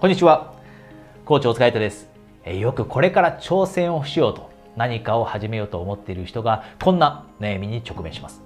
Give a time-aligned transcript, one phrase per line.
[0.00, 0.54] こんにちは。
[1.26, 2.08] コーチお疲れ様です。
[2.46, 8.40] よくこれから挑戦をしようと何かを始めようと思っている人がこんな悩みに直面します。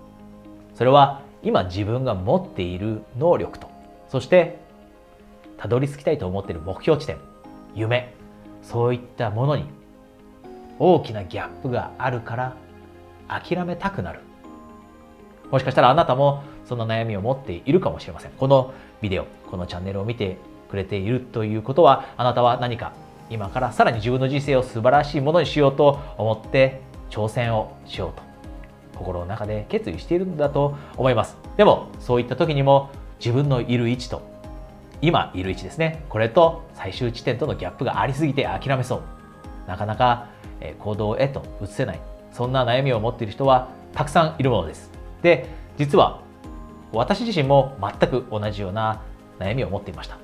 [0.74, 3.68] それは今自分が持っている能力と、
[4.08, 4.58] そして
[5.56, 7.18] たどり着きたいと思っている目標地点、
[7.72, 8.12] 夢、
[8.60, 9.66] そういったものに
[10.80, 12.56] 大きなギャップがあるから
[13.28, 14.18] 諦めたくなる。
[15.52, 18.32] もしかしたらあなたもその悩みを持っているかもしれません。
[18.32, 20.36] このビデオ、このチャンネルを見て
[20.68, 22.92] くれているということはあなたは何か
[23.30, 26.80] 今からさらに自分の人生を素晴らしいものにしようと思って
[27.10, 28.22] 挑戦をしようと
[28.98, 31.36] 心の中で決意しているんだと思います。
[31.56, 34.22] でもそういった時にも自分のいる位置と
[35.00, 36.04] 今いる位置ですね。
[36.08, 39.02] これと最終地点とのギャップがありすぎて諦めそう。
[39.66, 40.28] なかなか
[40.78, 42.00] 行動へと移せない。
[42.32, 44.90] そんな悩みを持っている人はたくさんいるものです。
[45.22, 46.20] で実は
[46.92, 49.02] 私自身も全く同じような
[49.38, 50.18] 悩みを持っていました。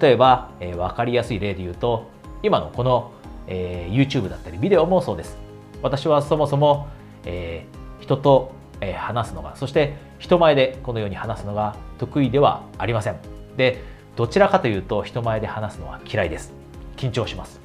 [0.00, 2.10] 例えば、えー、分かりやすい例で言うと
[2.42, 3.12] 今のこの、
[3.46, 5.36] えー、YouTube だったりビデオもそうです。
[5.82, 6.88] 私はそもそも、
[7.24, 13.16] えー、人と、えー、話すのがそして人前でこのように話すのが得意ではありません。
[13.56, 13.82] で
[14.16, 16.52] どちらかというと人前で話すのは嫌いです。
[16.96, 17.60] 緊張します。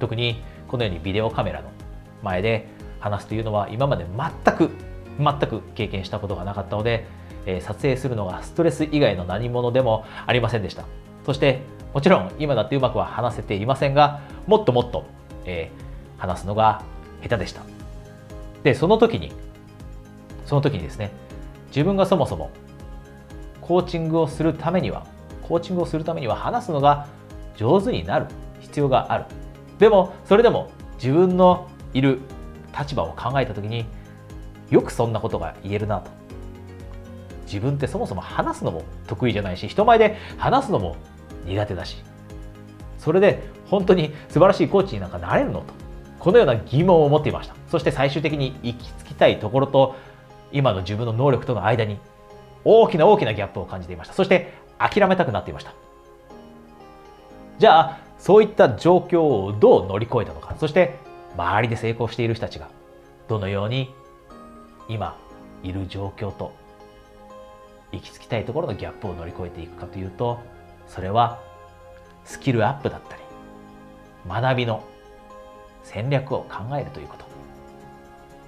[0.00, 1.70] 特にこのようにビデオカメラの
[2.22, 2.66] 前で
[3.00, 4.70] 話すというのは今まで全く
[5.18, 7.06] 全く経験したことがなかったので
[7.46, 10.84] え撮影するのがストレス以外の何者でもありませんでした。
[11.24, 11.62] そして
[11.94, 15.04] もちろん今だってうまくは話せていませんがもっともっと、
[15.44, 16.82] えー、話すのが
[17.22, 17.62] 下手でした。
[18.62, 19.32] でその時に
[20.46, 21.12] その時にですね
[21.68, 22.50] 自分がそもそも
[23.60, 25.06] コーチングをするためには
[25.42, 27.06] コーチングをするためには話すのが
[27.56, 28.26] 上手になる
[28.60, 29.24] 必要がある。
[29.78, 32.20] でもそれでも自分のいる
[32.78, 33.86] 立場を考えた時に
[34.70, 36.19] よくそんなことが言えるなと。
[37.50, 40.96] 自分ってそもそも話すのも得意じゃないし人前で話すのも
[41.46, 41.96] 苦手だし
[42.98, 45.74] それで本当に素晴らしいコーチになんかなれるのと
[46.20, 47.54] このような疑問を持っていました。
[47.70, 49.96] そして最終的に行き着きたいところと
[50.52, 51.98] 今の自分の能力との間に
[52.62, 54.14] 大きな大きなギャップを感じていました。
[54.14, 55.72] そして諦めたくなっていました。
[57.58, 60.54] じゃあそういった状況をどう乗り越えたのか。
[60.58, 60.98] そして
[61.36, 62.68] 周りで成功している人たちが
[63.26, 63.94] どのように
[64.88, 65.16] 今
[65.62, 66.52] いる状況と
[68.00, 70.40] 行き着きたいところのギャップを乗り越えていくかというと
[70.88, 71.40] それは
[72.24, 73.22] スキルアップだったり
[74.26, 74.84] 学びの
[75.82, 77.24] 戦略を考えるということ。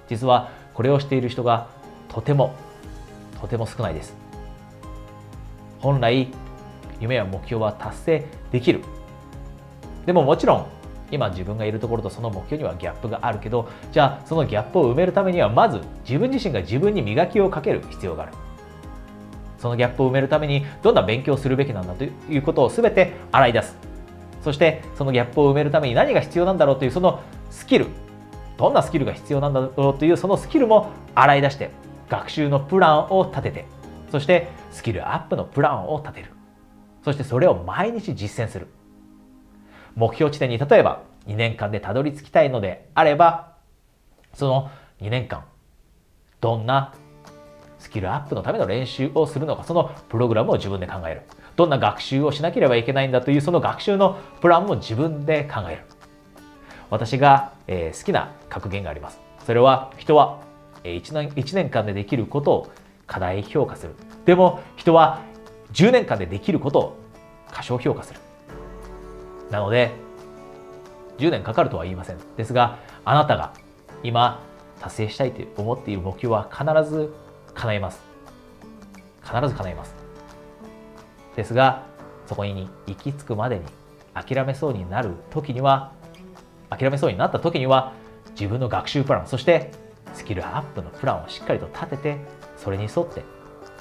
[0.07, 1.67] 実はこれをしている人が
[2.09, 2.53] とても
[3.39, 4.15] とても少ないです。
[5.79, 6.27] 本来
[6.99, 8.81] 夢や目標は達成できる。
[10.05, 10.67] でももちろん
[11.11, 18.33] 今自分がいるところとその目標にはギャップがあるけどじゃあそのギャップを埋めるためにはまず自分自身が自分に磨きをかける必要がある。
[19.63, 23.77] そのギャップを埋めるためにどんな勉強をするべきなんだということを全て洗い出す。
[24.43, 27.87] そしてそのギャップを埋めるために何が必要なんだろうというそのスキル。
[28.57, 31.71] どんなスキルが必要なんだろうというそのスキルも洗い出して
[32.09, 33.65] 学習のプランを立てて。
[34.11, 36.31] そしてスキルアップのプランを立てる。
[37.05, 38.67] そしてそれを毎日実践する。
[39.95, 43.53] 目標地点に例えば2年間でたどり着きたいのであれば
[44.33, 45.45] その2年間
[46.41, 46.93] どんな
[47.93, 51.21] キルアップのための練習をするのか、そのプログラムを自分で考える。
[51.55, 55.83] どんな学習をしなければいけないんだというその学習のプランも自分で考える。
[56.89, 59.19] 私が、えー、好きな格言があります。
[59.45, 60.41] それは人は
[60.83, 62.71] え1年 ,1 年間でできることを
[63.07, 63.93] 課題評価する。
[64.25, 65.21] でも人は
[65.73, 66.97] 10年間でできることを
[67.51, 68.19] 過小評価する。
[69.49, 69.91] なので
[71.17, 72.17] 10年かかるとは言いません。
[72.37, 73.53] ですがあなたが
[74.03, 74.41] 今
[74.81, 77.13] 達成したいと思っている目標は必ず
[77.55, 78.01] 叶えます。
[79.23, 79.95] 必ず叶えます。
[81.35, 81.85] ですが
[82.27, 83.65] そこに行き着くまでに
[84.13, 85.91] 諦めそうになる時には
[86.69, 87.93] 諦めそうになった時には
[88.31, 89.71] 自分の学習プランそして
[90.13, 92.17] スキルアップのプランをしっかりと立てて
[92.57, 93.23] それに沿って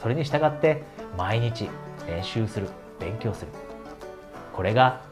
[0.03, 0.83] それに従って
[1.17, 1.69] 毎日
[2.07, 2.69] 練習する
[2.99, 3.53] 勉強する。
[4.53, 5.03] これが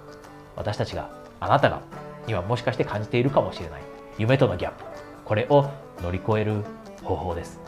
[0.57, 1.11] 私たちが
[1.41, 1.83] あなたが
[2.27, 3.83] 今もしかして感じているかもしれない
[4.19, 4.85] 夢とのギャップ。
[5.25, 5.71] これを
[6.03, 6.65] 乗り越える
[7.03, 7.61] 方法です。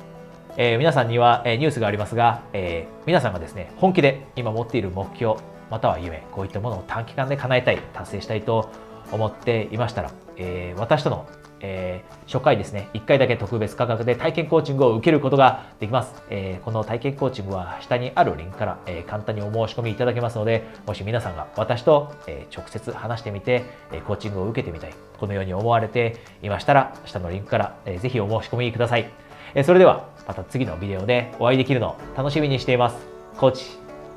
[0.59, 5.37] えー、皆さんには、え、ニュースがありますが、えー、皆さんがですね、本気で今持っている目標、
[5.71, 8.71] または夢、こういったものを短期間で叶えたい、達成したいと
[9.11, 11.27] 思っていましたら、え私との、
[11.61, 16.23] え初回ですね、1回だけ特別価格で体験コーチングを受けることができます。
[16.29, 29.09] えこの体験コーチングは下にあるリンクから、え簡単にお申し込みいただけますので、もし皆さんが私と、え直接話してみて、えコーチングを受けてみたい、このように思われていましたら、下のリンクから、えー、ぜひお申し込みください。
[29.55, 32.97] えそれではまた次のビデオでお会いできるのを楽しみにしています。
[33.37, 33.65] コーチ、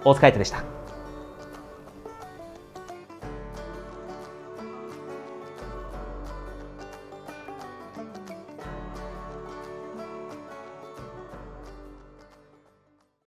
[0.03, 0.63] 大塚海人でした。